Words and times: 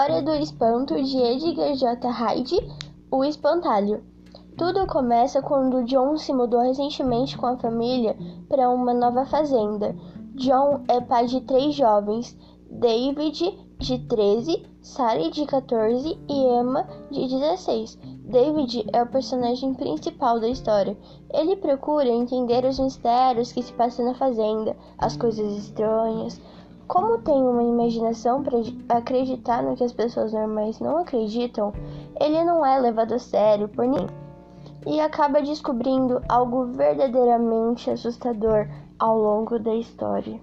Hora 0.00 0.22
do 0.22 0.34
Espanto 0.34 0.94
de 1.02 1.18
Edgar 1.18 1.74
J. 1.74 2.08
Hyde, 2.08 2.56
O 3.10 3.22
Espantalho. 3.22 4.02
Tudo 4.56 4.86
começa 4.86 5.42
quando 5.42 5.84
John 5.84 6.16
se 6.16 6.32
mudou 6.32 6.62
recentemente 6.62 7.36
com 7.36 7.44
a 7.44 7.58
família 7.58 8.16
para 8.48 8.70
uma 8.70 8.94
nova 8.94 9.26
fazenda. 9.26 9.94
John 10.36 10.84
é 10.88 11.02
pai 11.02 11.26
de 11.26 11.42
três 11.42 11.74
jovens: 11.74 12.34
David, 12.70 13.58
de 13.78 13.98
13, 13.98 14.66
Sally, 14.80 15.30
de 15.30 15.44
14 15.44 16.18
e 16.26 16.34
Emma, 16.34 16.88
de 17.10 17.28
16. 17.28 17.98
David 18.24 18.86
é 18.94 19.02
o 19.02 19.10
personagem 19.10 19.74
principal 19.74 20.40
da 20.40 20.48
história. 20.48 20.96
Ele 21.30 21.56
procura 21.56 22.08
entender 22.08 22.64
os 22.64 22.78
mistérios 22.78 23.52
que 23.52 23.62
se 23.62 23.74
passam 23.74 24.06
na 24.06 24.14
fazenda, 24.14 24.74
as 24.96 25.14
coisas 25.14 25.58
estranhas. 25.58 26.40
Como 26.90 27.18
tem 27.18 27.40
uma 27.40 27.62
imaginação 27.62 28.42
para 28.42 28.58
acreditar 28.88 29.62
no 29.62 29.76
que 29.76 29.84
as 29.84 29.92
pessoas 29.92 30.32
normais 30.32 30.80
não 30.80 30.98
acreditam, 30.98 31.72
ele 32.20 32.42
não 32.42 32.66
é 32.66 32.80
levado 32.80 33.14
a 33.14 33.18
sério 33.20 33.68
por 33.68 33.86
ninguém 33.86 34.08
e 34.84 34.98
acaba 34.98 35.40
descobrindo 35.40 36.20
algo 36.28 36.64
verdadeiramente 36.64 37.88
assustador 37.88 38.66
ao 38.98 39.16
longo 39.16 39.56
da 39.60 39.72
história. 39.72 40.40